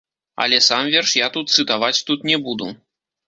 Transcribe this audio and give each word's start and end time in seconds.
Але 0.43 0.57
сам 0.67 0.87
верш 0.95 1.11
я 1.19 1.27
тут 1.35 1.53
цытаваць 1.57 2.03
тут 2.07 2.25
не 2.31 2.37
буду. 2.47 2.73